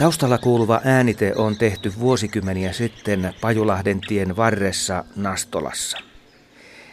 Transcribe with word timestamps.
Taustalla 0.00 0.38
kuuluva 0.38 0.80
äänite 0.84 1.32
on 1.36 1.56
tehty 1.56 1.92
vuosikymmeniä 1.98 2.72
sitten 2.72 3.34
Pajulahden 3.40 4.00
tien 4.00 4.36
varressa 4.36 5.04
Nastolassa. 5.16 5.98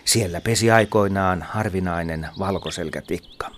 Siellä 0.05 0.41
pesi 0.41 0.71
aikoinaan 0.71 1.41
harvinainen 1.41 2.27
valkoselkätikka. 2.39 3.51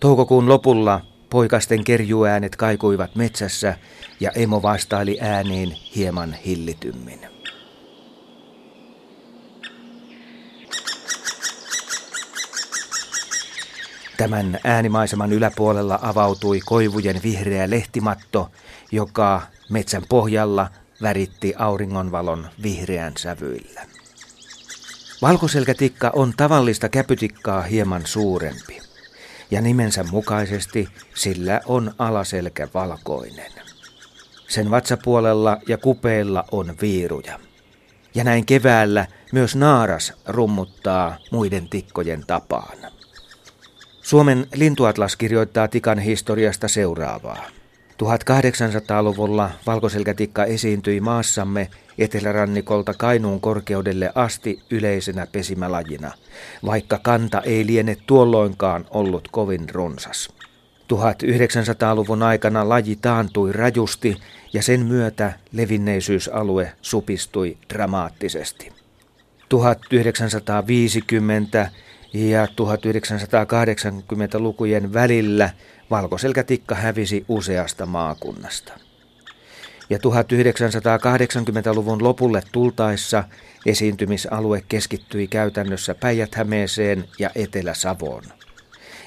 Toukokuun 0.00 0.48
lopulla 0.48 1.00
poikasten 1.30 1.84
kerjuäänet 1.84 2.56
kaikuivat 2.56 3.16
metsässä 3.16 3.76
ja 4.20 4.30
emo 4.30 4.62
vastaili 4.62 5.18
ääniin 5.20 5.76
hieman 5.96 6.32
hillitymmin. 6.32 7.39
Tämän 14.20 14.58
äänimaiseman 14.64 15.32
yläpuolella 15.32 15.98
avautui 16.02 16.60
koivujen 16.60 17.20
vihreä 17.22 17.70
lehtimatto, 17.70 18.50
joka 18.92 19.42
metsän 19.70 20.02
pohjalla 20.08 20.70
väritti 21.02 21.54
auringonvalon 21.58 22.46
vihreän 22.62 23.12
sävyillä. 23.16 23.86
Valkoselkätikka 25.22 26.10
on 26.14 26.32
tavallista 26.36 26.88
käpytikkaa 26.88 27.62
hieman 27.62 28.02
suurempi, 28.06 28.80
ja 29.50 29.60
nimensä 29.60 30.04
mukaisesti 30.04 30.88
sillä 31.14 31.60
on 31.66 31.94
alaselkä 31.98 32.68
valkoinen. 32.74 33.52
Sen 34.48 34.70
vatsapuolella 34.70 35.58
ja 35.68 35.78
kupeilla 35.78 36.44
on 36.50 36.74
viiruja. 36.80 37.40
Ja 38.14 38.24
näin 38.24 38.46
keväällä 38.46 39.06
myös 39.32 39.56
naaras 39.56 40.12
rummuttaa 40.26 41.16
muiden 41.30 41.68
tikkojen 41.68 42.24
tapaan. 42.26 42.99
Suomen 44.10 44.46
lintuatlas 44.54 45.16
kirjoittaa 45.16 45.68
tikan 45.68 45.98
historiasta 45.98 46.68
seuraavaa. 46.68 47.44
1800-luvulla 48.02 49.50
valkoselkätikka 49.66 50.44
esiintyi 50.44 51.00
maassamme 51.00 51.68
etelärannikolta 51.98 52.94
Kainuun 52.94 53.40
korkeudelle 53.40 54.12
asti 54.14 54.62
yleisenä 54.70 55.26
pesimälajina, 55.32 56.12
vaikka 56.66 56.98
kanta 57.02 57.40
ei 57.40 57.66
liene 57.66 57.96
tuolloinkaan 58.06 58.86
ollut 58.90 59.28
kovin 59.28 59.70
runsas. 59.70 60.28
1900-luvun 60.92 62.22
aikana 62.22 62.68
laji 62.68 62.96
taantui 62.96 63.52
rajusti 63.52 64.16
ja 64.52 64.62
sen 64.62 64.86
myötä 64.86 65.32
levinneisyysalue 65.52 66.72
supistui 66.82 67.58
dramaattisesti. 67.74 68.72
1950 69.48 71.70
ja 72.12 72.46
1980-lukujen 72.46 74.92
välillä 74.92 75.50
valkoselkätikka 75.90 76.74
hävisi 76.74 77.24
useasta 77.28 77.86
maakunnasta. 77.86 78.72
Ja 79.90 79.98
1980-luvun 79.98 82.04
lopulle 82.04 82.42
tultaessa 82.52 83.24
esiintymisalue 83.66 84.62
keskittyi 84.68 85.26
käytännössä 85.26 85.94
päijät 85.94 86.34
ja 87.18 87.30
Etelä-Savoon. 87.34 88.22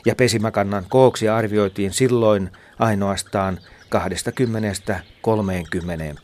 Ja 0.06 0.16
pesimäkannan 0.16 0.86
kooksi 0.90 1.30
arvioitiin 1.30 1.94
silloin 1.94 2.50
ainoastaan 2.80 3.60
20-30 3.96 4.00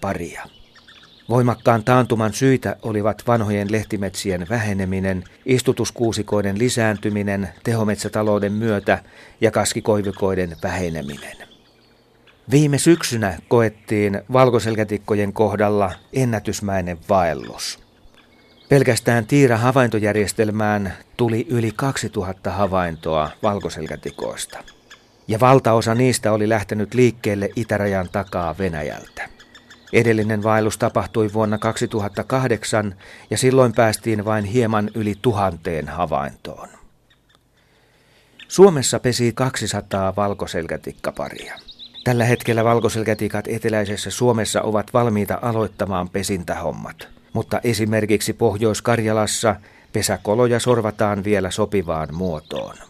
paria. 0.02 0.58
Voimakkaan 1.30 1.83
taantuman 1.83 2.33
syitä 2.33 2.75
olivat 2.81 3.23
vanhojen 3.27 3.72
lehtimetsien 3.72 4.47
väheneminen, 4.49 5.23
istutuskuusikoiden 5.45 6.59
lisääntyminen 6.59 7.49
tehometsätalouden 7.63 8.53
myötä 8.53 9.03
ja 9.41 9.51
kaskikoivikoiden 9.51 10.56
väheneminen. 10.63 11.38
Viime 12.51 12.78
syksynä 12.78 13.38
koettiin 13.47 14.22
valkoselkätikkojen 14.34 15.34
kohdalla 15.34 15.91
ennätysmäinen 16.13 16.97
vaellus. 17.09 17.79
Pelkästään 18.69 19.25
Tiira-havaintojärjestelmään 19.25 20.94
tuli 21.17 21.47
yli 21.50 21.72
2000 21.75 22.51
havaintoa 22.51 23.29
valkoselkätikoista. 23.44 24.63
Ja 25.28 25.40
valtaosa 25.40 25.96
niistä 25.96 26.31
oli 26.31 26.50
lähtenyt 26.50 26.94
liikkeelle 26.94 27.50
itärajan 27.56 28.09
takaa 28.11 28.56
Venäjältä. 28.57 29.38
Edellinen 29.94 30.44
vaellus 30.44 30.77
tapahtui 30.77 31.33
vuonna 31.33 31.57
2008 31.57 32.95
ja 33.29 33.38
silloin 33.38 33.73
päästiin 33.73 34.25
vain 34.25 34.45
hieman 34.45 34.89
yli 34.95 35.16
tuhanteen 35.22 35.88
havaintoon. 35.88 36.69
Suomessa 38.47 38.99
pesi 38.99 39.31
200 39.35 40.16
valkoselkätikkaparia. 40.16 41.55
Tällä 42.03 42.25
hetkellä 42.25 42.63
valkoselkätikat 42.63 43.47
eteläisessä 43.47 44.11
Suomessa 44.11 44.61
ovat 44.61 44.94
valmiita 44.94 45.39
aloittamaan 45.41 46.09
pesintähommat, 46.09 47.07
mutta 47.33 47.59
esimerkiksi 47.63 48.33
Pohjois-Karjalassa 48.33 49.55
pesäkoloja 49.94 50.59
sorvataan 50.59 51.23
vielä 51.23 51.51
sopivaan 51.51 52.07
muotoon. 52.11 52.88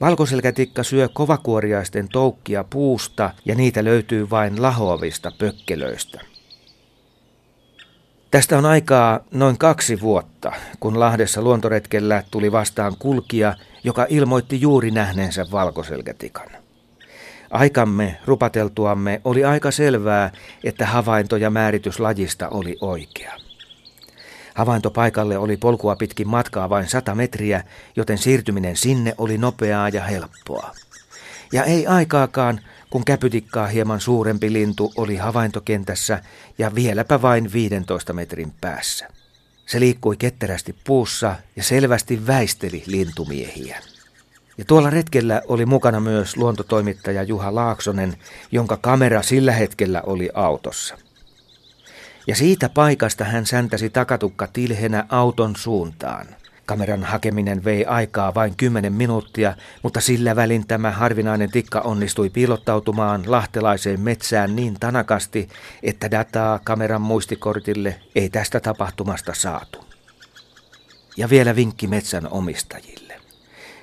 Valkoselkätikka 0.00 0.82
syö 0.82 1.08
kovakuoriaisten 1.08 2.08
toukkia 2.08 2.64
puusta 2.64 3.30
ja 3.44 3.54
niitä 3.54 3.84
löytyy 3.84 4.30
vain 4.30 4.62
lahoavista 4.62 5.32
pökkelöistä. 5.38 6.20
Tästä 8.30 8.58
on 8.58 8.64
aikaa 8.66 9.20
noin 9.30 9.58
kaksi 9.58 10.00
vuotta, 10.00 10.52
kun 10.80 11.00
Lahdessa 11.00 11.42
luontoretkellä 11.42 12.22
tuli 12.30 12.52
vastaan 12.52 12.96
kulkija, 12.98 13.54
joka 13.84 14.06
ilmoitti 14.08 14.60
juuri 14.60 14.90
nähneensä 14.90 15.46
valkoselkätikan. 15.52 16.48
Aikamme 17.50 18.18
rupateltuamme 18.24 19.20
oli 19.24 19.44
aika 19.44 19.70
selvää, 19.70 20.32
että 20.64 20.86
havainto 20.86 21.36
ja 21.36 21.50
määritys 21.50 22.00
lajista 22.00 22.48
oli 22.48 22.76
oikea. 22.80 23.45
Havaintopaikalle 24.56 25.38
oli 25.38 25.56
polkua 25.56 25.96
pitkin 25.96 26.28
matkaa 26.28 26.70
vain 26.70 26.88
sata 26.88 27.14
metriä, 27.14 27.64
joten 27.96 28.18
siirtyminen 28.18 28.76
sinne 28.76 29.14
oli 29.18 29.38
nopeaa 29.38 29.88
ja 29.88 30.04
helppoa. 30.04 30.70
Ja 31.52 31.64
ei 31.64 31.86
aikaakaan, 31.86 32.60
kun 32.90 33.04
käpytikkaa 33.04 33.66
hieman 33.66 34.00
suurempi 34.00 34.52
lintu 34.52 34.92
oli 34.96 35.16
havaintokentässä 35.16 36.22
ja 36.58 36.74
vieläpä 36.74 37.22
vain 37.22 37.52
15 37.52 38.12
metrin 38.12 38.52
päässä. 38.60 39.08
Se 39.66 39.80
liikkui 39.80 40.16
ketterästi 40.16 40.74
puussa 40.84 41.36
ja 41.56 41.62
selvästi 41.62 42.26
väisteli 42.26 42.82
lintumiehiä. 42.86 43.78
Ja 44.58 44.64
tuolla 44.64 44.90
retkellä 44.90 45.42
oli 45.48 45.66
mukana 45.66 46.00
myös 46.00 46.36
luontotoimittaja 46.36 47.22
Juha 47.22 47.54
Laaksonen, 47.54 48.16
jonka 48.52 48.76
kamera 48.76 49.22
sillä 49.22 49.52
hetkellä 49.52 50.02
oli 50.02 50.30
autossa. 50.34 51.05
Ja 52.26 52.36
siitä 52.36 52.68
paikasta 52.68 53.24
hän 53.24 53.46
säntäsi 53.46 53.90
takatukka 53.90 54.46
tilhenä 54.46 55.06
auton 55.08 55.56
suuntaan. 55.56 56.26
Kameran 56.66 57.04
hakeminen 57.04 57.64
vei 57.64 57.84
aikaa 57.84 58.34
vain 58.34 58.56
kymmenen 58.56 58.92
minuuttia, 58.92 59.54
mutta 59.82 60.00
sillä 60.00 60.36
välin 60.36 60.66
tämä 60.66 60.90
harvinainen 60.90 61.50
tikka 61.50 61.80
onnistui 61.80 62.30
piilottautumaan 62.30 63.22
lahtelaiseen 63.26 64.00
metsään 64.00 64.56
niin 64.56 64.74
tanakasti, 64.80 65.48
että 65.82 66.10
dataa 66.10 66.60
kameran 66.64 67.02
muistikortille 67.02 68.00
ei 68.14 68.28
tästä 68.28 68.60
tapahtumasta 68.60 69.34
saatu. 69.34 69.84
Ja 71.16 71.28
vielä 71.28 71.56
vinkki 71.56 71.86
metsän 71.86 72.28
omistajille. 72.30 73.20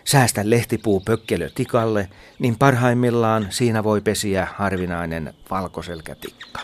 Säästä 0.05 0.41
lehtipuu 0.43 0.99
pökkelö 0.99 1.49
tikalle, 1.55 2.09
niin 2.39 2.57
parhaimmillaan 2.57 3.47
siinä 3.49 3.83
voi 3.83 4.01
pesiä 4.01 4.47
harvinainen 4.55 5.33
valkoselkätikka. 5.51 6.59